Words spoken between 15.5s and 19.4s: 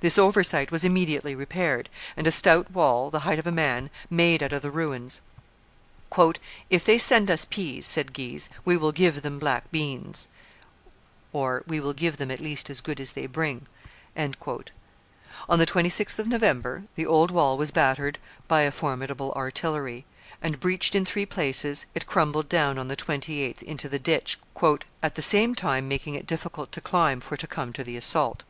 the 26th of November the old wall was battered by a formidable